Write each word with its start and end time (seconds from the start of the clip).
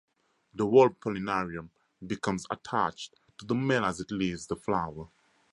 The 0.55 0.65
whole 0.65 0.89
pollinarium 0.89 1.69
becomes 2.07 2.47
attached 2.49 3.13
to 3.37 3.45
the 3.45 3.53
male 3.53 3.85
as 3.85 3.99
it 3.99 4.09
leaves 4.09 4.47
the 4.47 4.55
flower. 4.55 5.09